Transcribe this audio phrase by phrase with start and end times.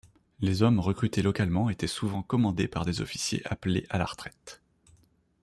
[0.39, 4.59] Les hommes recrutés localement étaient souvent commandés par des officiers appelés à la retraite.